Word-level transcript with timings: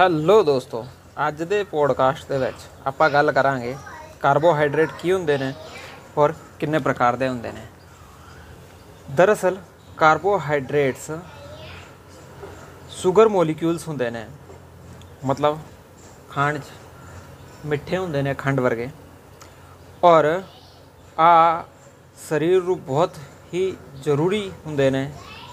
Hello 0.00 0.42
ਦੋਸਤੋ, 0.42 0.86
ਅੱਜ 1.28 1.42
ਦੇ 1.42 1.62
ਪੋਡਕਾਸਟ 1.64 2.28
ਦੇ 2.28 2.38
ਵਿੱਚ 2.38 2.56
ਆਪਾਂ 2.86 3.08
ਗੱਲ 3.10 3.32
ਕਰਾਂਗੇ 3.32 3.74
ਕਾਰਬੋਹਾਈਡਰੇਟ 4.20 4.90
ਕੀ 5.00 5.12
ਹੁੰਦੇ 5.12 5.36
ਨੇ 5.38 5.52
ਔਰ 6.18 6.32
ਕਿੰਨੇ 6.58 6.78
ਪ੍ਰਕਾਰ 6.78 7.16
ਦੇ 7.16 7.28
ਹੁੰਦੇ 7.28 7.52
ਨੇ। 7.52 7.66
ਦਰਅਸਲ 9.10 9.56
ਕਾਰਬੋਹਾਈਡਰੇਟਸ 9.96 11.10
ਸ਼ੂਗਰ 12.90 13.28
ਮੋਲੀਕਿਊਲਸ 13.28 13.86
ਹੁੰਦੇ 13.88 14.10
ਨੇ, 14.10 14.26
ਮਤਲਬ 15.24 15.58
ਖਾਣ 16.30 16.58
'ਚ 16.58 16.70
ਮਿੱਠੇ 17.66 17.96
ਹੁੰਦੇ 17.96 18.22
ਨੇ 18.22 18.34
ਖੰਡ 18.34 18.60
ਵਰਗੇ। 18.60 18.88
ਔਰ 20.04 20.42
ਆ 21.20 21.62
ਸਰੀਰ 22.28 22.62
ਨੂੰ 22.62 22.82
ਬਹੁਤ 22.84 23.16
ਹੀ 23.54 23.76
ਜ਼ਰੂਰੀ 24.02 24.50
ਹੁੰਦੇ 24.66 24.90
ਨੇ 24.90 25.10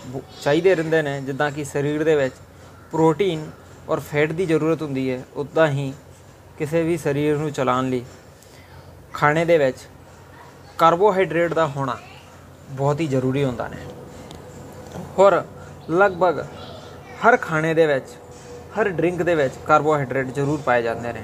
ਬ- 0.07 0.21
ਚਾਹੀਦੇ 0.41 0.75
ਰਹਿੰਦੇ 0.75 1.01
ਨੇ, 1.01 1.21
ਜਿੱਦਾਂ 1.21 1.51
ਕਿ 1.51 1.63
ਸਰੀਰ 1.63 2.03
ਦੇ 2.03 2.15
ਵਿੱਚ 2.15 2.35
ਪ੍ਰੋਟੀਨ 2.91 3.49
ਔਰ 3.89 3.99
ਫੈਟ 3.99 4.31
ਦੀ 4.31 4.45
ਜ਼ਰੂਰਤ 4.45 4.81
ਹੁੰਦੀ 4.81 5.09
ਹੈ, 5.11 5.21
ਉਦਾਂ 5.35 5.67
ਹੀ 5.67 5.93
ਕਿਸੇ 6.57 6.81
ਵੀ 6.83 6.97
ਸਰੀਰ 6.97 7.37
ਨੂੰ 7.37 7.51
ਚਲਾਉਣ 7.51 7.89
ਲਈ 7.89 8.03
ਖਾਣੇ 9.13 9.45
ਦੇ 9.45 9.57
ਵਿੱਚ 9.57 9.77
ਕਾਰਬੋਹਾਈਡਰੇਟ 10.77 11.53
ਦਾ 11.53 11.65
ਹੋਣਾ 11.67 11.97
ਬਹੁਤ 12.69 12.99
ਹੀ 12.99 13.07
ਜ਼ਰੂਰੀ 13.07 13.43
ਹੁੰਦਾ 13.43 13.67
ਨੇ। 13.67 13.77
ਔਰ 15.19 15.41
ਲਗਭਗ 15.91 16.39
ਹਰ 17.23 17.37
ਖਾਣੇ 17.37 17.73
ਦੇ 17.73 17.85
ਵਿੱਚ, 17.87 18.05
ਹਰ 18.77 18.89
ਡਰਿੰਕ 18.89 19.21
ਦੇ 19.21 19.35
ਵਿੱਚ 19.35 19.53
ਕਾਰਬੋਹਾਈਡਰੇਟ 19.67 20.27
ਜ਼ਰੂਰ 20.27 20.59
ਪਾਏ 20.65 20.81
ਜਾਂਦੇ 20.81 21.13
ਨੇ। 21.13 21.23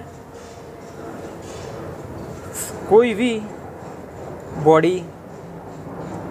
ਕੋਈ 2.88 3.14
ਵੀ 3.14 3.42
ਬੋਡੀ 4.64 5.04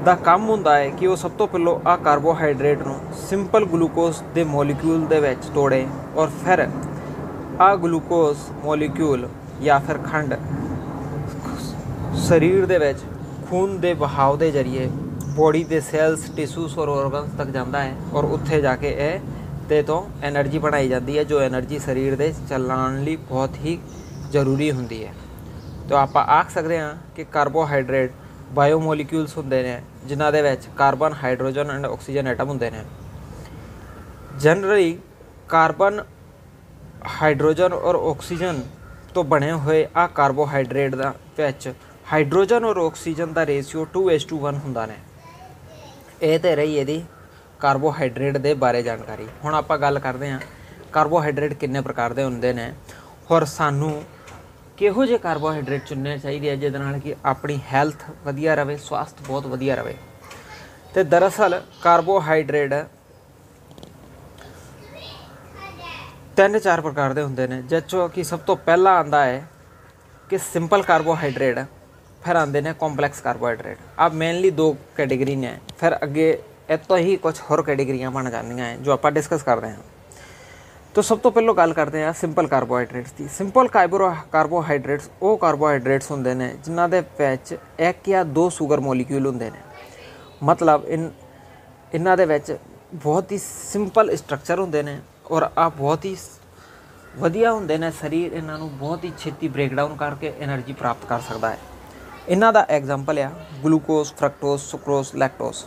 ਦਾ 0.05 0.15
ਕੰਮ 0.15 0.49
ਹੁੰਦਾ 0.49 0.77
ਹੈ 0.79 0.89
ਕਿ 0.91 1.07
ਉਹ 1.07 1.17
ਸਭ 1.17 1.31
ਤੋਂ 1.39 1.47
ਪਹਿਲਾਂ 1.49 1.75
ਆ 1.89 1.97
ਕਾਰਬੋਹਾਈਡਰੇਟ 1.97 2.83
ਨੂੰ 2.83 3.01
simple 3.25 3.65
glucose 3.67 4.21
the 4.35 4.45
molecule 4.47 5.09
ਦੇ 5.09 5.21
ਵਿੱਚ 5.21 5.45
ਤੋੜੇ 5.55 5.87
ਔਰ 6.17 6.31
ਫਿਰ 6.45 6.67
ਆ 7.61 7.75
ਗਲੂਕੋਸ 7.77 8.51
ਮੋਲੀਕਿਊਲ 8.65 9.29
ਜਾਂ 9.63 9.79
ਫਿਰ 9.81 9.99
ਖੰਡ 10.05 10.35
ਸਰੀਰ 12.21 12.67
ਦੇ 12.67 12.79
ਵਿੱਚ 12.79 12.99
ਖੂਨ 13.51 13.79
ਦੇ 13.81 13.93
ਵਹਾਅ 13.95 14.37
ਦੇ 14.37 14.51
ਜ਼ਰੀਏ 14.51 14.89
ਬੋਡੀ 15.37 15.63
ਦੇ 15.65 15.81
ਸੈਲਸ 15.81 16.31
ਟਿਸ਼ੂਸ 16.37 16.79
ਔਰ 16.79 16.89
ਆਰਗਨਸ 16.89 17.37
ਤੱਕ 17.39 17.51
ਜਾਂਦਾ 17.51 17.83
ਹੈ 17.83 17.95
ਔਰ 18.15 18.25
ਉੱਥੇ 18.25 18.61
ਜਾ 18.61 18.75
ਕੇ 18.77 18.95
ਇਹ 19.01 19.21
ਤੇ 19.69 19.83
ਤੋਂ 19.83 20.03
એનર્ਜੀ 20.29 20.59
ਬਣਾਈ 20.59 20.89
ਜਾਂਦੀ 20.89 21.19
ਹੈ 21.19 21.25
ਜੋ 21.25 21.41
એનર્ਜੀ 21.41 21.79
ਸਰੀਰ 21.79 22.17
ਦੇ 22.17 22.33
ਚੱਲਣ 22.49 23.03
ਲਈ 23.05 23.17
ਬਹੁਤ 23.29 23.57
ਹੀ 23.57 23.79
ਜ਼ਰੂਰੀ 24.33 24.71
ਹੁੰਦੀ 24.73 25.05
ਹੈ 25.05 25.15
ਤਾਂ 25.89 25.99
ਆਪਾਂ 25.99 26.25
ਆਖ 26.31 26.51
ਸਕਦੇ 26.51 26.79
ਹਾਂ 26.81 26.95
ਕਿ 27.17 27.25
ਕਾਰਬੋਹਾਈਡਰੇਟ 27.33 28.13
ਬਾਇਓਮੋਲੀਕਿਊਲਸ 28.53 29.37
ਹੁੰਦੇ 29.37 29.63
ਨੇ 29.63 29.81
ਜਿਨ੍ਹਾਂ 30.07 30.31
ਦੇ 30.33 30.43
ਵਿੱਚ 30.43 30.69
carbon 30.77 31.15
hydrogen 31.23 31.71
and 31.71 31.87
oxygen 31.87 32.27
atom 32.27 32.49
ਹੁੰਦੇ 32.49 32.71
ਨੇ 32.71 32.83
ਜਨਰਲੀ 34.41 34.99
ਕਾਰਬਨ 35.49 36.03
ਹਾਈਡਰੋਜਨ 37.21 37.73
ਔਰ 37.73 37.95
ਆਕਸੀਜਨ 38.11 38.61
ਤੋਂ 39.15 39.25
ਬਣੇ 39.25 39.51
ਹੋਏ 39.53 39.87
ਆ 39.97 40.07
ਕਾਰਬੋਹਾਈਡਰੇਟ 40.07 40.95
ਦਾ 40.95 41.13
ਵਿੱਚ 41.39 41.73
ਹਾਈਡਰੋਜਨ 42.13 42.65
ਔਰ 42.65 42.77
ਆਕਸੀਜਨ 42.77 43.33
ਦਾ 43.33 43.45
ਰੇਸ਼ੀਓ 43.47 43.87
2:1 43.99 44.59
ਹੁੰਦਾ 44.65 44.87
ਨੇ। 44.87 44.95
ਇਹ 46.23 46.39
ਤੇ 46.39 46.55
ਰਹੀ 46.57 46.77
ਇਹਦੀ 46.77 47.05
ਕਾਰਬੋਹਾਈਡਰੇਟ 47.61 48.37
ਦੇ 48.37 48.55
ਬਾਰੇ 48.55 48.83
ਜਾਣਕਾਰੀ। 48.83 49.27
ਹੁਣ 49.45 49.55
ਆਪਾਂ 49.55 49.79
ਗੱਲ 49.79 49.99
ਕਰਦੇ 49.99 50.31
ਹਾਂ 50.31 50.41
ਕਾਰਬੋਹਾਈਡਰੇਟ 50.93 51.55
ਕਿੰਨੇ 51.55 51.81
ਪ੍ਰਕਾਰ 51.81 52.13
ਦੇ 52.13 52.25
ਹੁੰਦੇ 52.25 52.53
ਨੇ 52.53 52.73
ਔਰ 53.31 53.45
ਸਾਨੂੰ 53.45 54.03
ਕਿਹੋ 54.77 55.05
ਜਿਹੇ 55.05 55.19
ਕਾਰਬੋਹਾਈਡਰੇਟ 55.19 55.85
ਚੁਣਨੇ 55.85 56.17
ਚਾਹੀਦੇ 56.19 56.51
ਆ 56.51 56.55
ਜਿਹਦੇ 56.55 56.79
ਨਾਲ 56.79 56.99
ਕਿ 56.99 57.15
ਆਪਣੀ 57.25 57.59
ਹੈਲਥ 57.73 58.05
ਵਧੀਆ 58.25 58.55
ਰਵੇ 58.55 58.77
ਸਵਾਸਥ 58.77 59.23
ਬਹੁਤ 59.27 59.47
ਵਧੀਆ 59.47 59.75
ਰਵੇ 59.75 59.95
ਤੇ 60.95 61.05
ਦਰਅਸਲ 61.05 61.61
ਕਾਰਬੋਹਾਈਡਰੇਟ 61.83 62.75
ਤਿੰਨ 66.37 66.59
ਚਾਰ 66.59 66.81
ਪ੍ਰਕਾਰ 66.81 67.13
ਦੇ 67.13 67.23
ਹੁੰਦੇ 67.23 67.47
ਨੇ, 67.47 67.61
ਜਿਹ 67.63 67.81
'ਚੋਂ 67.81 68.09
ਕਿ 68.09 68.23
ਸਭ 68.25 68.39
ਤੋਂ 68.39 68.57
ਪਹਿਲਾ 68.57 68.95
ਆਂਦਾ 68.99 69.25
ਹੈ 69.25 69.43
ਕਿ 70.31 70.39
ਸਿੰਪਲ 70.39 70.83
ਕਾਰਬੋਹਾਈਡਰੇਟ 70.83 71.59
ਫਿਰ 72.25 72.37
ਆਉਂਦੇ 72.37 72.61
ਨੇ 72.61 72.73
ਕੰਪਲੈਕਸ 72.81 73.21
ਕਾਰਬੋਹਾਈਡਰੇਟ 73.21 73.79
ਆ 73.99 74.09
ਮੇਨਲੀ 74.09 74.51
ਦੋ 74.51 74.77
ਕੈਟਾਗਰੀ 74.97 75.37
ਨੇ, 75.37 75.59
ਫਿਰ 75.81 75.97
ਅੱਗੇ 76.03 76.39
ਇਹ 76.71 76.79
ਤੋਂ 76.89 76.99
ਹੀ 76.99 77.17
ਕੁਝ 77.17 77.35
ਹੋਰ 77.51 77.63
ਕੈਟਾਗਰੀਆਂ 77.63 78.11
ਬਣ 78.11 78.31
ਜਾਂਦੀਆਂ 78.31 78.67
ਹੈ 78.67 78.77
ਜੋ 78.77 78.93
ਆਪਾਂ 78.93 79.13
ਡਿਸਕਸ 79.13 79.43
ਕਰਦੇ 79.43 79.71
ਹਾਂ। 79.71 79.83
ਤੋ 80.95 81.03
ਸਭ 81.03 81.19
ਤੋਂ 81.19 81.31
ਪਹਿਲਾਂ 81.33 81.55
ਗੱਲ 81.55 81.73
ਕਰਦੇ 81.73 82.03
ਹਾਂ 82.05 82.13
ਸਿੰਪਲ 82.13 82.47
ਕਾਰਬੋਹਾਈਡਰੇਟਸ 82.47 83.13
ਦੀ। 83.13 83.29
ਸਿੰਪਲ 83.29 83.69
ਕਾਰਬੋਹਾਈਡਰੇਟਸ 83.69 85.09
ਉਹ 85.23 85.37
ਕਾਰਬੋਹਾਈਡਰੇਟਸ 85.39 86.11
ਹੁੰਦੇ 86.11 86.35
ਨੇ, 86.35 86.55
ਜਿਨ੍ਹਾਂ 86.65 86.89
ਦੇ 86.89 87.01
ਵਿੱਚ 87.19 87.57
ਇੱਕ 87.79 88.09
ਜਾਂ 88.09 88.25
ਦੋ 88.25 88.49
ਸ਼ੂਗਰ 88.51 88.81
ਮੋਲੀਕਿਊਲ 88.81 89.27
ਹੁੰਦੇ 89.27 89.51
ਨੇ। 89.51 89.59
ਮਤਲਬ 90.43 90.85
ਇਨ 90.87 91.11
ਇਹਨਾਂ 91.95 92.17
ਦੇ 92.17 92.25
ਵਿੱਚ 92.27 92.57
ਬਹੁਤ 92.95 93.33
ਹੀ 93.33 93.39
ਸਿੰਪਲ 93.39 94.17
ਸਟਰਕਚਰ 94.17 94.61
ਹੁੰਦੇ 94.61 94.83
ਨੇ। 94.83 95.01
ਔਰ 95.25 95.49
ਆ 95.59 95.69
ਬਹੁਤ 95.69 96.05
ਹੀ 96.05 96.17
ਵਧੀਆ 97.19 97.53
ਹੁੰਦੇ 97.53 97.77
ਨੇ 97.79 97.91
ਸਰੀਰ, 97.91 98.33
ਇਹਨਾਂ 98.33 98.59
ਨੂੰ 98.59 98.71
ਬਹੁਤ 98.79 99.05
ਹੀ 99.05 99.13
ਛੇਤੀ 99.19 99.49
ਬ੍ਰੇਕਡਾਊਨ 99.49 99.95
ਕਰਕੇ 99.97 100.33
એનર્ਜੀ 100.41 100.73
ਪ੍ਰਾਪਤ 100.73 101.05
ਕਰ 101.09 101.21
ਸਕਦਾ 101.21 101.51
ਹੈ। 101.51 101.59
ਇਹਨਾਂ 102.29 102.53
ਦਾ 102.53 102.65
ਐਗਜ਼ਾਮਪਲ 102.71 103.19
ਆ 103.19 103.31
ਗਲੂਕੋਜ਼ 103.65 104.13
ਫਰਕਟੋਜ਼ 104.15 104.63
ਸੁਕਰੋਜ਼ 104.63 105.15
ਲੈਕਟੋਜ਼ 105.17 105.65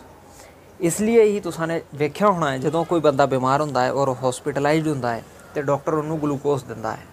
ਇਸ 0.79 0.99
ਲਈ 1.01 1.19
ਹੀ 1.21 1.39
ਤੁਸੀਂ 1.39 1.67
ਨੇ 1.67 1.81
ਵੇਖਿਆ 1.95 2.27
ਹੋਣਾ 2.27 2.51
ਹੈ, 2.51 2.57
ਜਦੋਂ 2.57 2.83
ਕੋਈ 2.85 2.99
ਬੰਦਾ 2.99 3.25
ਬਿਮਾਰ 3.25 3.61
ਹੁੰਦਾ 3.61 3.83
ਹੈ 3.83 3.91
ਔਰ 3.91 4.13
ਹਸਪੀਟਲਾਈਜ਼ਡ 4.23 4.87
ਹੁੰਦਾ 4.87 5.13
ਹੈ, 5.13 5.23
ਤੇ 5.53 5.61
ਡਾਕਟਰ 5.61 5.93
ਉਹਨੂੰ 5.93 6.19
ਗਲੂਕੋਜ਼ 6.21 6.65
ਦਿੰਦਾ 6.65 6.91
ਹੈ। 6.91 7.05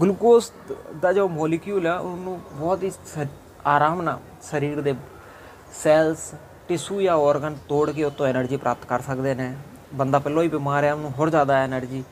ਗਲੂਕੋਜ਼ 0.00 0.50
ਦਾ 1.02 1.12
ਜੋ 1.12 1.28
ਮੋਲੀਕਿਊਲ 1.28 1.86
ਹੈ 1.86 1.94
ਉਹਨੂੰ 1.94 2.40
ਬਹੁਤ 2.52 2.82
ਹੀ 2.82 2.90
ਆਰਾਮ 3.66 4.02
ਨਾਲ 4.02 4.18
ਸਰੀਰ 4.42 4.80
ਦੇ 4.80 4.94
ਸੈਲਸ 5.82 6.32
ਟਿਸ਼ੂ 6.68 7.00
ਜਾਂ 7.02 7.16
ਆਰਗਨ 7.18 7.56
ਤੋੜ 7.68 7.90
ਕੇ 7.90 8.04
ਉਹ 8.04 8.10
ਤੋਂ 8.10 8.26
એનર્ਜੀ 8.28 8.56
ਪ੍ਰਾਪਤ 8.56 8.86
ਕਰ 8.86 9.00
ਸਕਦੇ 9.00 9.34
ਨੇ। 9.34 9.54
ਬੰਦਾ 9.94 10.18
ਪਹਿਲਾਂ 10.18 10.42
ਹੀ 10.42 10.48
ਬਿਮਾਰ 10.48 10.84
ਹੈ, 10.84 10.92
ਉਹਨੂੰ 10.92 11.12
ਹੋਰ 11.18 11.30
ਜ਼ਿਆਦਾ 11.30 11.64
એનર્ਜੀ 11.64 12.02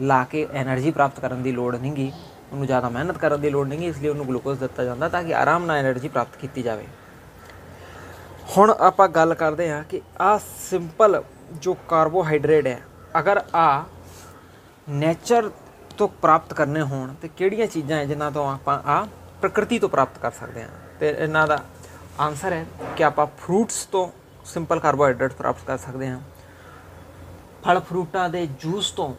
ਲਾ 0.00 0.22
ਕੇ 0.24 0.46
એનર્ਜੀ 0.54 0.90
ਪ੍ਰਾਪਤ 0.90 1.20
ਕਰਨ 1.20 1.42
ਦੀ 1.42 1.52
ਲੋੜ 1.52 1.74
ਨਹੀਂਗੀ 1.76 2.12
ਉਹਨੂੰ 2.52 2.66
ਜ਼ਿਆਦਾ 2.66 2.88
ਮਿਹਨਤ 2.88 3.18
ਕਰਨ 3.18 3.40
ਦੀ 3.40 3.50
ਲੋੜ 3.50 3.66
ਨਹੀਂਗੀ 3.68 3.86
ਇਸ 3.86 3.98
ਲਈ 3.98 4.08
ਉਹਨੂੰ 4.08 4.26
ਗਲੂਕੋਜ਼ 4.28 4.60
ਦਿੱਤਾ 4.60 4.84
ਜਾਂਦਾ 4.84 5.08
ਤਾਂ 5.08 5.22
ਕਿ 5.22 5.34
ਆਰਾਮ 5.34 5.64
ਨਾਲ 5.64 5.84
એનર્ਜੀ 5.84 6.08
ਪ੍ਰਾਪਤ 6.08 6.36
ਕੀਤੀ 6.36 6.62
ਜਾਵੇ। 6.62 6.86
ਹੁਣ 8.56 8.70
ਆਪਾਂ 8.70 9.08
ਗੱਲ 9.08 9.34
ਕਰਦੇ 9.34 9.70
ਹਾਂ 9.70 9.82
ਕਿ 9.84 10.00
ਆ 10.20 10.36
ਸਿੰਪਲ 10.38 11.22
ਜੋ 11.52 11.76
ਕਾਰਬੋਹਾਈਡਰੇਟ 11.88 12.66
ਹੈ, 12.66 12.80
ਅਗਰ 13.18 13.42
ਆ 13.54 13.84
ਨੇਚਰ 14.88 15.50
ਤੋਂ 15.98 16.08
ਪ੍ਰਾਪਤ 16.22 16.54
ਕਰਨੇ 16.54 16.80
ਹੋਣ, 16.82 17.14
ਤੇ 17.14 17.28
ਕਿਹੜੀਆਂ 17.28 17.66
ਚੀਜ਼ਾਂ 17.66 17.98
ਹੈ 17.98 18.04
ਜਿਨ੍ਹਾਂ 18.04 18.30
ਤੋਂ 18.30 18.48
ਆਪਾਂ 18.48 18.78
ਆ 18.86 19.06
ਪ੍ਰਕਿਰਤੀ 19.40 19.78
ਤੋਂ 19.78 19.88
ਪ੍ਰਾਪਤ 19.88 20.18
ਕਰ 20.18 20.30
ਸਕਦੇ 20.30 20.62
ਹਾਂ? 20.62 20.68
ਤੇ 21.00 21.08
ਇਹਨਾਂ 21.18 21.46
ਦਾ 21.46 21.58
ਆਨਸਰ 22.20 22.52
ਹੈ 22.52 22.64
ਕਿ 22.96 23.04
ਆਪਾਂ 23.04 23.26
ਫਰੂਟਸ 23.38 23.84
ਤੋਂ 23.86 24.08
ਸਿੰਪਲ 24.44 24.78
ਕਾਰਬੋਹਾਈਡਰੇਟ 24.78 25.32
ਪ੍ਰਾਪਤ 25.32 25.66
ਕਰ 25.66 25.78
ਸਕਦੇ 25.78 26.08
ਹਾਂ। 26.08 26.20
ਫਲ 27.66 27.78
ਫਰੂਟਾਂ 27.80 28.28
ਦੇ 28.28 28.46
ਜੂਸ 28.60 28.90
ਤੋਂ 28.90 29.12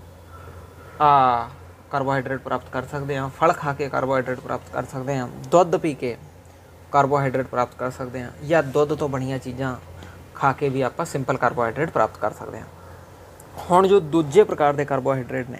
ਆ 1.01 1.49
ਕਾਰਬੋਹਾਈਡਰੇਟ 1.91 2.41
ਪ੍ਰਾਪਤ 2.41 2.69
ਕਰ 2.71 2.83
ਸਕਦੇ 2.91 3.17
ਹਾਂ 3.17 3.27
ਫਲ 3.39 3.51
ਖਾ 3.53 3.73
ਕੇ 3.73 3.87
ਕਾਰਬੋਹਾਈਡਰੇਟ 3.89 4.39
ਪ੍ਰਾਪਤ 4.39 4.71
ਕਰ 4.73 4.85
ਸਕਦੇ 4.85 5.17
ਹਾਂ 5.17 5.27
ਦੁੱਧ 5.49 5.75
ਪੀ 5.75 5.93
ਕੇ 5.93 6.15
ਕਾਰਬੋਹਾਈਡਰੇਟ 6.91 7.47
ਪ੍ਰਾਪਤ 7.47 7.75
ਕਰ 7.75 7.91
ਸਕਦੇ 7.91 8.21
ਹਾਂ 8.21 8.29
ਜਾਂ 8.43 8.61
ਦੁੱਧ 8.63 8.93
ਤੋਂ 8.93 9.09
ਬਣੀਆਂ 9.09 9.39
ਚੀਜ਼ਾਂ 9.39 9.75
ਖਾ 10.35 10.51
ਕੇ 10.53 10.69
ਵੀ 10.69 10.81
ਆਪਾਂ 10.81 11.05
ਸਿੰਪਲ 11.05 11.37
ਕਾਰਬੋਹਾਈਡਰੇਟ 11.37 11.89
ਪ੍ਰਾਪਤ 11.89 12.17
ਕਰ 12.17 12.33
ਸਕਦੇ 12.33 12.59
ਹਾਂ 12.59 12.67
ਹੁਣ 13.69 13.87
ਜੋ 13.87 13.99
ਦੂਜੇ 13.99 14.43
ਪ੍ਰਕਾਰ 14.43 14.73
ਦੇ 14.73 14.85
ਕਾਰਬੋਹਾਈਡਰੇਟ 14.85 15.49
ਨੇ 15.49 15.59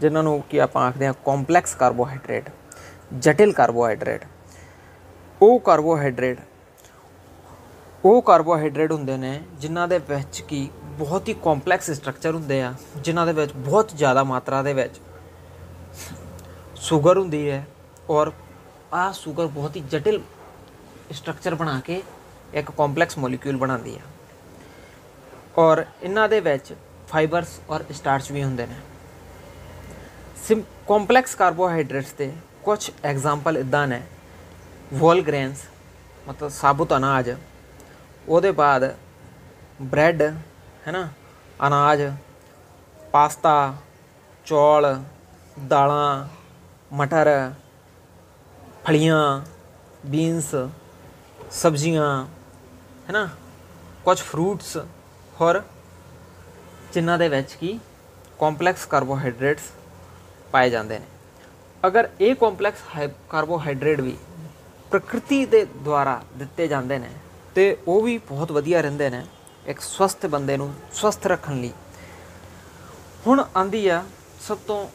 ਜਿਨ੍ਹਾਂ 0.00 0.22
ਨੂੰ 0.22 0.40
ਕਿ 0.50 0.60
ਆਪਾਂ 0.60 0.86
ਆਖਦੇ 0.88 1.06
ਹਾਂ 1.06 1.14
ਕੰਪਲੈਕਸ 1.26 1.74
ਕਾਰਬੋਹਾਈਡਰੇਟ 1.74 2.50
ਜਟਿਲ 3.18 3.52
ਕਾਰਬੋਹਾਈਡਰੇਟ 3.52 4.24
ਉਹ 5.40 5.58
ਕਾਰਬੋਹਾਈਡਰੇਟ 5.60 6.40
ਉਹ 8.04 8.20
ਕਾਰਬੋਹਾਈਡਰੇਟ 8.22 8.92
ਹੁੰਦੇ 8.92 9.16
ਨੇ, 9.16 9.40
ਜਿਨ੍ਹਾਂ 9.60 9.86
ਦੇ 9.88 9.98
ਵਿੱਚ 10.08 10.40
ਕੀ 10.48 10.68
ਬਹੁਤ 10.98 11.28
ਹੀ 11.28 11.34
ਕੰਪਲੈਕਸ 11.44 11.90
ਸਟਰਕਚਰ 11.90 12.34
ਹੁੰਦੇ 12.34 12.60
ਆ, 12.62 12.74
ਜਿਨ੍ਹਾਂ 12.96 13.26
ਦੇ 13.26 13.32
ਵਿੱਚ 13.32 13.52
ਬਹੁਤ 13.54 13.94
ਜ਼ਿਆਦਾ 13.96 14.24
ਮਾਤਰਾ 14.24 14.62
ਦੇ 14.62 14.72
ਵਿੱਚ 14.72 15.00
ਸ਼ੂਗਰ 16.80 17.18
ਹੁੰਦੀ 17.18 17.48
ਹੈ 17.50 17.66
ਔਰ 18.10 18.30
ਆ 18.94 19.10
ਸ਼ੂਗਰ 19.12 19.46
ਬਹੁਤ 19.46 19.76
ਹੀ 19.76 19.80
ਜਟਿਲ 19.90 20.20
ਸਟਰਕਚਰ 21.12 21.54
ਬਣਾ 21.54 21.78
ਕੇ 21.80 22.02
ਇੱਕ 22.54 22.70
ਕੰਪਲੈਕਸ 22.70 23.18
ਮੋਲੀਕਿਊਲ 23.18 23.56
ਬਣਾਉਂਦੀ 23.56 23.96
ਹੈ 23.96 24.02
ਔਰ 25.58 25.84
ਇਹਨਾਂ 26.02 26.28
ਦੇ 26.28 26.40
ਵਿੱਚ 26.40 26.72
ਫਾਈਬਰਸ 27.08 27.58
ਔਰ 27.70 27.84
ਸਟਾਰਚ 27.92 28.30
ਵੀ 28.32 28.42
ਹੁੰਦੇ 28.44 28.66
ਨੇ। 28.66 28.74
ਸਿਮ 30.46 30.62
ਕੰਪਲੈਕਸ 30.88 31.34
ਕਾਰਬੋਹਾਈਡਰੇਟਸ 31.34 32.12
ਦੇ 32.12 32.32
ਕੁਝ 32.64 32.90
ਐਗਜ਼ਾਮਪਲ 33.04 33.56
ਇਦਾਂ 33.58 33.86
ਨੇ 33.88 34.00
ਵੋਲ 34.94 35.22
ਗ੍ਰੇਨਸ 35.22 35.64
ਮਤਲਬ 36.28 36.50
ਸਾਬੁਤ 36.50 36.96
ਅਨਾਜ। 36.96 37.34
ਉਹਦੇ 38.28 38.50
ਬਾਅਦ 38.52 38.94
ਬ੍ਰੈਡ 39.82 40.22
ਹੈ 40.22 40.92
ਨਾ 40.92 41.08
ਅਨਾਜ, 41.66 42.02
ਪਾਸਤਾ, 43.12 43.74
ਚੌਲ, 44.46 44.96
ਦਾਲਾਂ, 45.68 46.28
ਮਟਰ, 46.92 47.28
ਫਲੀਆਂ, 48.86 49.40
ਬੀਨਸ, 50.06 50.54
ਸਬਜ਼ੀਆਂ 51.52 52.26
ਹੈ 53.08 53.12
ਨਾ 53.12 53.28
ਕੁਝ 54.04 54.18
ਫਰੂਟਸ 54.20 54.76
ਹੋਰ 55.40 55.62
ਜਿਨ੍ਹਾਂ 56.92 57.18
ਦੇ 57.18 57.28
ਵਿੱਚ 57.28 57.54
ਕੀ 57.54 57.78
ਕੰਪਲੈਕਸ 58.40 58.84
ਕਾਰਬੋਹਾਈਡਰੇਟਸ 58.86 59.70
ਪਾਏ 60.52 60.70
ਜਾਂਦੇ 60.70 60.98
ਨੇ। 60.98 61.06
ਅਗਰ 61.86 62.08
ਇਹ 62.20 62.34
ਕੰਪਲੈਕਸ 62.34 62.82
ਕਾਰਬੋਹਾਈਡਰੇਟ 63.30 64.00
ਵੀ 64.00 64.16
ਪ੍ਰਕਿਰਤੀ 64.90 65.44
ਦੇ 65.46 65.64
ਦੁਆਰਾ 65.84 66.20
ਦਿੱਤੇ 66.36 66.68
ਜਾਂਦੇ 66.68 66.98
ਨੇ 66.98 67.10
ਤੇ 67.54 67.76
ਉਹ 67.88 68.02
ਵੀ 68.02 68.16
ਬਹੁਤ 68.28 68.52
ਵਧੀਆ 68.52 68.80
ਰਹਿੰਦੇ 68.80 69.10
ਨੇ 69.10 69.24
ਇੱਕ 69.66 69.80
ਸਵਸਥ 69.80 70.26
ਬੰਦੇ 70.26 70.56
ਨੂੰ 70.56 70.72
ਸਵਸਥ 70.92 71.26
ਰੱਖਣ 71.26 71.60
ਲਈ। 71.60 71.72
ਹੁਣ 73.26 73.44
ਆਂਦੀ 73.56 73.86
ਆ 73.88 74.02
ਸਭ 74.40 74.58
ਤੋਂ 74.66 74.86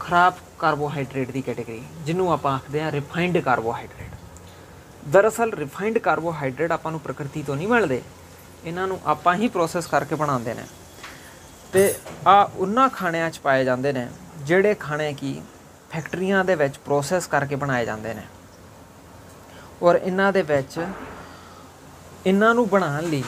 ਖਰਾਬ 0.00 0.34
ਕਾਰਬੋਹਾਈਡਰੇਟ 0.58 1.30
ਦੀ 1.30 1.42
ਕੈਟਾਗਰੀ, 1.42 1.82
ਜਿਹਨੂੰ 2.04 2.32
ਆਪਾਂ 2.32 2.54
ਆਖਦੇ 2.54 2.80
ਆ 2.80 2.90
ਰਿਫਾਈਨਡ 2.92 3.38
ਕਾਰਬੋਹਾਈਡਰੇਟ। 3.38 5.08
ਦਰਅਸਲ 5.08 5.52
ਰਿਫਾਈਨਡ 5.52 5.98
ਕਾਰਬੋਹਾਈਡਰੇਟ 5.98 6.72
ਆਪਾਂ 6.72 6.92
ਨੂੰ 6.92 7.00
ਪ੍ਰਕਿਰਤੀ 7.00 7.42
ਤੋਂ 7.42 7.56
ਨਹੀਂ 7.56 7.68
ਮਿਲਦੇ, 7.68 8.02
ਇਹਨਾਂ 8.64 8.86
ਨੂੰ 8.88 8.98
ਆਪਾਂ 9.06 9.34
ਹੀ 9.34 9.48
ਪ੍ਰੋਸੈਸ 9.48 9.86
ਕਰਕੇ 9.86 10.14
ਬਣਾਉਂਦੇ 10.14 10.54
ਨੇ। 10.54 10.64
ਤੇ 11.72 11.94
ਆ 12.26 12.40
ਉਹਨਾਂ 12.44 12.88
ਖਾਣਿਆਂ 12.88 13.30
'ਚ 13.30 13.38
ਪਾਏ 13.38 13.64
ਜਾਂਦੇ 13.64 13.92
ਨੇ, 13.92 14.06
ਜਿਹੜੇ 14.42 14.74
ਖਾਣੇ 14.74 15.12
ਕੀ 15.12 15.40
ਫੈਕਟਰੀਆਂ 15.90 16.44
ਦੇ 16.44 16.54
ਵਿੱਚ 16.54 16.78
ਪ੍ਰੋਸੈਸ 16.78 17.26
ਕਰਕੇ 17.26 17.56
ਬਣਾਏ 17.56 17.84
ਜਾਂਦੇ 17.84 18.14
ਨੇ। 18.14 18.22
ਔਰ 19.82 19.96
ਇਹਨਾਂ 19.96 20.32
ਦੇ 20.32 20.42
ਵਿੱਚ 20.42 20.78
ਇਹਨਾਂ 22.26 22.54
ਨੂੰ 22.54 22.68
ਬਣਾਉਣ 22.68 23.04
ਲਈ 23.04 23.22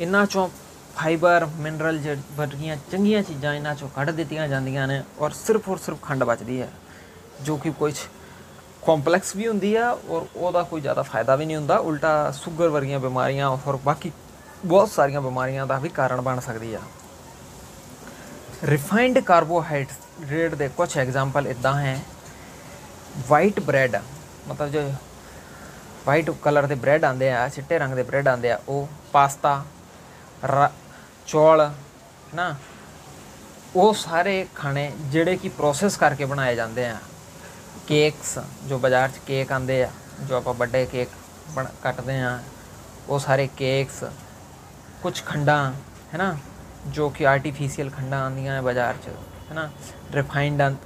ਇਹਨਾਂ 0.00 0.24
ਚੋਂ 0.26 0.48
ਫਾਈਬਰ 0.96 1.44
ਮਿਨਰਲ 1.56 1.98
ਵਰਗੀਆਂ 2.36 2.76
ਚੰਗੀਆਂ 2.92 3.22
ਚੀਜ਼ਾਂ 3.22 3.54
ਇਹਨਾਂ 3.54 3.74
ਚੋਂ 3.74 3.88
ਕੱਢ 3.96 4.10
ਦਿੱਤੀਆਂ 4.10 4.46
ਜਾਂਦੀਆਂ 4.48 4.86
ਨੇ 4.88 5.02
ਔਰ 5.18 5.30
ਸਿਰਫ 5.30 5.68
ਔਰ 5.68 5.78
ਸਿਰਫ 5.78 5.98
ਖੰਡ 6.02 6.24
ਬਚਦੀ 6.24 6.60
ਹੈ, 6.60 6.68
ਜੋ 7.42 7.56
ਕਿ 7.56 7.70
ਕੁਝ 7.78 7.94
ਕੰਪਲੈਕਸ 8.86 9.34
ਵੀ 9.36 9.46
ਹੁੰਦੀ 9.48 9.74
ਆ 9.76 9.90
ਔਰ 9.90 10.26
ਉਹਦਾ 10.36 10.62
ਕੋਈ 10.62 10.80
ਜ਼ਿਆਦਾ 10.80 11.02
ਫਾਇਦਾ 11.02 11.36
ਵੀ 11.36 11.46
ਨਹੀਂ 11.46 11.56
ਹੁੰਦਾ, 11.56 11.76
ਉਲਟਾ 11.78 12.30
ਸ਼ੂਗਰ 12.30 12.68
ਵਰਗੀਆਂ 12.68 13.00
ਬਿਮਾਰੀਆਂ 13.00 13.48
ਔਰ 13.48 13.78
ਬਾਕੀ 13.84 14.12
ਬਹੁਤ 14.66 14.90
ਸਾਰੀਆਂ 14.90 15.20
ਬਿਮਾਰੀਆਂ 15.20 15.66
ਦਾ 15.66 15.78
ਵੀ 15.78 15.88
ਕਾਰਨ 15.88 16.20
ਬਣ 16.20 16.40
ਸਕਦੀ 16.40 16.72
ਆ। 16.74 16.80
ਰਿਫਾਈਨਡ 18.64 19.18
ਕਾਰਬੋਹਾਈਡਰੇਟ 19.18 20.54
ਦੇ 20.54 20.68
ਕੁਝ 20.68 20.96
ਐਗਜ਼ਾਮਪਲ 20.98 21.46
ਇਦਾਂ 21.46 21.74
ਹੈ। 21.80 22.00
ਵਾਈਟ 23.28 23.60
ਬ੍ਰੈਡ 23.60 23.96
ਮਤਲਬ 24.48 24.70
ਜੋ 24.70 24.90
ਵਾਈਟ 26.08 26.30
ਕਲਰ 26.42 26.66
ਦੇ 26.66 26.74
ਬ੍ਰੈਡ 26.74 27.04
ਆਂਦੇ 27.04 27.30
ਆ, 27.32 27.48
ਚਿੱਟੇ 27.48 27.78
ਰੰਗ 27.78 27.94
ਦੇ 27.94 28.02
ਬ੍ਰੈਡ 28.02 28.28
ਆਂਦੇ 28.28 28.50
ਆ, 28.50 28.58
ਉਹ 28.68 28.88
ਪਾਸਤਾ 29.12 29.64
ਚੌਲ 31.28 31.70
ਨਾ 32.34 32.54
ਉਹ 33.76 33.92
ਸਾਰੇ 33.94 34.46
ਖਾਣੇ 34.54 34.90
ਜਿਹੜੇ 35.10 35.36
ਕਿ 35.36 35.48
ਪ੍ਰੋਸੈਸ 35.48 35.96
ਕਰਕੇ 35.96 36.24
ਬਣਾਏ 36.24 36.54
ਜਾਂਦੇ 36.56 36.86
ਆ। 36.88 36.96
ਕੇਕਸ 37.88 38.38
ਜੋ 38.68 38.78
ਬਾਜ਼ਾਰ 38.78 39.08
'ਚ 39.08 39.18
ਕੇਕ 39.26 39.52
ਆਂਦੇ 39.52 39.82
ਆ, 39.84 39.90
ਜੋ 40.28 40.36
ਆਪਾਂ 40.36 40.54
ਵੱਡੇ 40.54 40.84
ਕੇਕ 40.86 41.08
ਬਣ, 41.54 41.66
ਕੱਟਦੇ 41.82 42.20
ਆ, 42.20 42.38
ਉਹ 43.08 43.18
ਸਾਰੇ 43.18 43.46
ਕੇਕਸ 43.56 44.02
ਕੁਝ 45.02 45.22
ਖੰਡਾਂ 45.26 45.60
ਹੈ 46.12 46.18
ਨਾ 46.18 46.36
ਜੋ 46.88 47.08
ਕਿ 47.10 47.26
ਆਰਟੀਫੀਸ਼ੀਅਲ 47.26 47.90
ਖੰਡਾਂ 47.90 48.24
ਆਂਦੀਆਂ 48.24 48.54
ਹੈ 48.54 48.60
ਬਾਜ਼ਾਰ 48.62 48.96
'ਚ 48.96 49.08
ਹੈ 49.50 49.54
ਨਾ 49.54 49.68
ਰਿਫਾਈਨਡ 50.14 50.76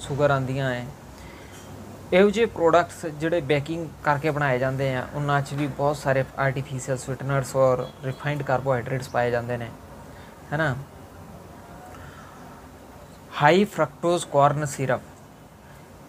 ਸ਼ੂਗਰ 0.00 0.30
ਆਂਦੀਆਂ 0.30 0.70
ਹੈ 0.70 0.84
ਇਹੋ 2.12 2.30
ਜਿਹੇ 2.30 2.46
ਪ੍ਰੋਡਕਟਸ 2.46 3.06
ਜਿਹੜੇ 3.20 3.40
ਬੇਕਿੰਗ 3.40 3.86
ਕਰਕੇ 4.04 4.30
ਬਣਾਏ 4.30 4.58
ਜਾਂਦੇ 4.58 4.94
ਆ, 4.94 5.06
ਉਹਨਾਂ 5.14 5.40
'ਚ 5.42 5.54
ਵੀ 5.54 5.66
ਬਹੁਤ 5.66 5.96
ਸਾਰੇ 5.96 6.24
ਆਰਟੀਫੀਸ਼ੀਅਲ 6.38 6.98
ਸਵੀਟਨਰਸ 6.98 7.54
ਔਰ 7.56 7.86
ਰਿਫਾਈਨਡ 8.04 8.42
ਕਾਰਬੋਹਾਈਡਰੇਟਸ 8.42 9.08
ਪਾਏ 9.08 9.30
ਜਾਂਦੇ 9.30 9.56
ਨੇ 9.56 9.68
ਹੈ 10.52 10.56
ਨਾ 10.56 10.74
ਹਾਈ 13.42 13.64
ਫਰਕਟੋਜ਼ 13.64 14.26
ਕਾਰਨ 14.26 14.64
ਸਿਰਪ 14.66 15.00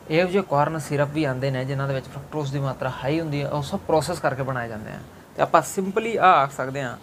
ਇਹੋ 0.10 0.28
ਜਿਹੇ 0.28 0.44
ਕਾਰਨ 0.50 0.80
ਸਿਰਪ 0.80 1.10
ਵੀ 1.14 1.24
ਆਉਂਦੇ 1.24 1.50
ਨੇ, 1.52 1.64
ਜਿਨ੍ਹਾਂ 1.66 1.88
ਦੇ 1.88 1.94
ਵਿੱਚ 1.94 2.06
ਫਰਕਟੋਜ਼ 2.08 2.52
ਦੀ 2.54 2.60
ਮਾਤਰਾ 2.60 2.92
ਹਾਈ 3.04 3.20
ਹੁੰਦੀ 3.20 3.42
ਹੈ, 3.44 3.50
ਉਹ 3.50 3.64
ਸਭ 3.64 3.80
ਪ੍ਰੋਸੈਸ 3.88 4.20
ਕਰਕੇ 4.20 4.44
ਬਣਾਏ 4.44 4.68
ਜਾਂਦੇ 4.68 4.92
ਆ। 4.92 5.00
ਤੇ 5.36 5.42
ਆਪਾਂ 5.42 5.62
ਸਿੰਪਲੀ 5.62 6.16
ਆ 6.18 6.32
ਆਖ 6.34 6.52
ਸਕਦੇ 6.52 6.82
ਆ 6.82 6.98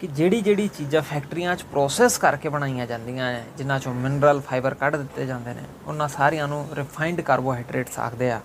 ਕਿ 0.00 0.06
ਜਿਹੜੀ 0.06 0.40
ਜਿਹੜੀ 0.40 0.66
ਚੀਜ਼ਾਂ 0.68 1.00
ਫੈਕਟਰੀਆਂ 1.02 1.54
'ਚ 1.56 1.62
ਪ੍ਰੋਸੈਸ 1.62 2.16
ਕਰਕੇ 2.18 2.48
ਬਣਾਈਆਂ 2.48 2.86
ਜਾਂਦੀਆਂ 2.86 3.32
ਨੇ 3.32 3.42
ਜਿਨ੍ਹਾਂ 3.56 3.78
'ਚੋਂ 3.78 3.92
ਮਿਨਰਲ 3.94 4.40
ਫਾਈਬਰ 4.40 4.74
ਕੱਢ 4.74 4.96
ਦਿੱਤੇ 4.96 5.26
ਜਾਂਦੇ 5.26 5.52
ਨੇ, 5.54 5.62
ਉਹਨਾਂ 5.86 6.06
ਸਾਰਿਆਂ 6.08 6.46
ਨੂੰ 6.48 6.66
ਰਿਫਾਈਨਡ 6.72 7.20
ਕਾਰਬੋਹਾਈਡਰੇਟਸ 7.20 7.98
ਆਖਦੇ 7.98 8.30
ਆ। 8.30 8.40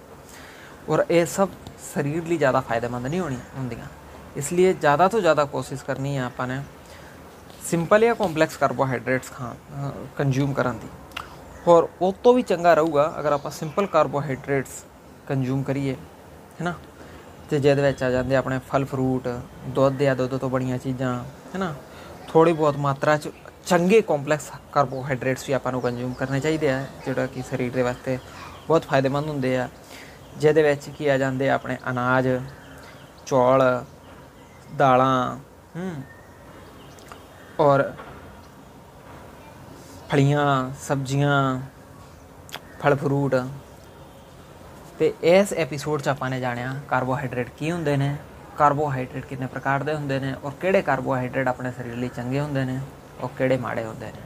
ਔਰ 0.90 1.06
ਇਹ 1.10 1.26
ਸਭ 1.26 1.50
ਸਰੀਰ 1.84 2.26
ਲਈ 2.26 2.38
ਜ਼ਿਆਦਾ 2.38 2.62
ਫਾਇਦੇਮੰਦ 2.62 3.08
ਨਹੀਂ 3.08 3.20
ਹੋਣੀ 3.20 3.38
ਹੁੰਦੀਆਂ। 3.58 3.86
ਇਸ 4.38 4.52
ਲਈ 4.54 4.74
ਜ਼ਿਆਦਾ 4.74 5.08
ਤੋਂ 5.08 5.22
ਜ਼ਿਆਦਾ 5.22 5.46
ਕੋਸ਼ਿਸ਼ 5.46 5.84
ਕਰਨੀ 5.84 6.16
ਹੈ 6.18 6.24
ਆਪਾਂ 6.24 6.48
ਨੇ 6.48 6.60
ਸਿੰਪਲ 7.68 8.06
ਜਾਂ 8.06 8.16
ਕੰਪਲੈਕਸ 8.16 8.58
ਕਾਰਬੋਹਾਈਡਰੇਟਸ 8.58 9.32
ਖਾਣ 9.32 9.92
ਕੰਜ਼ਿਊਮ 10.18 10.54
ਕਰਨ 10.54 10.80
ਦੀ। 10.80 10.90
ਔਰ 11.68 11.88
ਉਹ 12.02 12.14
ਤੋਂ 12.24 12.34
ਵੀ 12.34 12.42
ਚੰਗਾ 12.42 12.74
ਰਹੂਗਾ 12.74 13.14
ਅਗਰ 13.20 13.32
ਆਪਾਂ 13.32 13.52
ਸਿੰਪਲ 13.52 13.86
ਕਾਰਬੋਹਾਈਡਰੇਟਸ 13.86 14.84
ਕੰਜ਼ਿਊਮ 15.28 15.64
ਕਰੀਏ, 15.64 15.94
ਹੈ 15.94 16.64
ਨਾ? 16.64 16.74
ਤੇ 17.50 17.60
ਜਿਹਦੇ 17.60 17.82
ਵਿੱਚ 17.82 18.04
ਆ 18.04 18.10
ਜਾਂਦੇ 18.10 18.36
ਆਪਣੇ 18.36 18.60
ਫਲ 18.70 18.86
ਫਰੂਟ 18.86 19.28
ਦੁੱਧ 19.68 20.04
ਜਾਂ 20.04 20.16
ਦੁੱਧ 20.16 20.38
ਤੋਂ 20.38 20.50
ਬਣੀਆਂ 20.50 20.78
ਚੀਜ਼ਾਂ 20.78 21.24
ਹੈ 21.56 21.60
ਨਾ? 21.60 21.74
ਥੋੜੀ 22.28 22.54
ਬਹੁਤ 22.54 22.78
ਮਾਤਰਾ 22.78 23.16
ਚ 23.18 23.30
ਚੰਗੇ 23.68 24.02
ਕੰਪਲੈਕਸ 24.02 24.52
ਕਾਰਬੋਹਾਈਡਰੇਟਸ 24.72 25.48
ਵੀ 25.48 25.54
ਆਪਾਂ 25.54 25.72
ਨੂੰ 25.72 25.82
ਕੰਜ਼ਿਊਮ 25.82 26.14
ਕਰਨੇ 26.14 26.40
ਚਾਹੀਦੇ 26.40 26.70
ਆ, 26.70 26.86
ਜਿਹੜਾ 27.06 27.26
ਕਿ 27.26 27.42
ਸਰੀਰ 27.42 27.72
ਦੇ 27.74 27.82
ਵਾਸਤੇ 27.82 28.18
ਬਹੁਤ 28.68 28.86
ਫਾਇਦੇਮੰਦ 28.86 29.28
ਹੁੰਦੇ 29.28 29.58
ਆ। 29.58 29.70
ਜਿਹਦੇ 30.38 30.64
ਵਿੱਚ 30.64 30.90
ਕੀ 30.90 31.08
ਆ 31.08 31.18
ਜਾਂਦੇ 31.18 31.50
ਆ 31.50 31.54
ਆਪਣੇ 31.54 31.78
ਅਨਾਜ, 31.90 32.28
ਚੌਲ, 33.26 33.64
ਦਾਲਾਂ, 34.78 35.38
ਹੂੰ, 35.76 35.92
ਔਰ 37.60 37.92
ਫਲੀਆਂ, 40.10 40.72
ਸਬਜ਼ੀਆਂ, 40.82 41.62
ਫਲ 42.82 42.96
ਫਰੂਟ। 42.96 43.36
ਤੇ 45.00 45.14
ਇਸ 45.24 45.54
ਐਪੀਸੋਡ 45.54 46.02
'ਚ 46.02 46.08
ਆਪਾਂ 46.08 46.30
ਨੇ 46.30 46.40
ਜਾਣਿਆ 46.40 46.74
ਕਾਰਬੋਹਾਈਡਰੇਟ 46.90 47.50
ਕੀ 47.50 47.72
ਹੁੰਦੇ 47.72 47.98
ਨੇ। 47.98 48.16
ਕਾਰਬੋਹਾਈਡਰੇਟ 48.58 49.26
ਕਿੰਨੇ 49.26 49.48
ਪ੍ਰਕਾਰ 49.48 49.84
ਦੇ 49.84 49.94
ਹੁੰਦੇ 49.96 50.20
ਨੇ 50.20 50.34
ਔਰ 50.44 50.52
ਕਿਹੜੇ 50.62 50.82
ਕਾਰਬੋਹਾਈਡਰੇਟ 50.82 51.48
ਆਪਣੇ 51.48 51.72
ਸਰੀਰ 51.72 51.96
ਲਈ 51.96 52.08
ਚੰਗੇ 52.08 52.40
ਹੁੰਦੇ 52.40 52.66
ਨੇ 52.66 52.80
ਔਰ 53.22 53.30
ਕਿਹੜੇ 53.38 53.58
ਮਾੜੇ 53.58 53.84
ਹੁੰਦੇ 53.84 54.06
ਨੇ। 54.06 54.22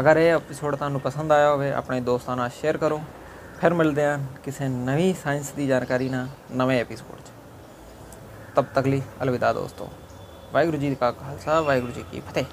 ਅਗਰ 0.00 0.16
ਇਹ 0.16 0.32
ਐਪੀਸੋਡ 0.32 0.76
ਤੁਹਾਨੂੰ 0.76 1.00
ਪਸੰਦ 1.00 1.32
ਆਇਆ 1.32 1.50
ਹੋਵੇ, 1.50 1.72
ਆਪਣੇ 1.72 2.00
ਦੋਸਤਾਂ 2.00 2.36
ਨਾਲ 2.36 2.50
ਸ਼ੇਅਰ 2.50 2.76
ਕਰੋ। 2.76 3.00
ਫਿਰ 3.60 3.74
ਮਿਲਦੇ 3.74 4.04
ਹਾਂ 4.04 4.18
ਕਿਸੇ 4.44 4.68
ਨਵੀਂ 4.68 5.14
ਸਾਇੰਸ 5.14 5.50
ਦੀ 5.50 5.66
ਜਾਣਕਾਰੀ 5.66 6.08
ਨਾਲ 6.08 6.28
ਨਵੇਂ 6.52 6.80
ਐਪੀਸੋਡ 6.80 7.18
'ਚ। 7.18 7.30
ਤਬ 8.56 8.64
ਤੱਕ 8.74 8.86
ਲਈ 8.86 9.02
ਅਲਵਿਦਾ 9.22 9.52
ਦੋਸਤੋ। 9.52 9.88
ਵਾਹਿਗੁਰੂ 10.52 10.76
ਜੀ 10.76 10.94
ਕਾ 10.94 11.10
ਖਾਲਸਾ, 11.12 11.60
ਵਾਹਿਗੁਰੂ 11.60 11.92
ਜੀ 11.92 12.04
ਕੀ 12.12 12.20
ਫਤਿਹ। 12.20 12.44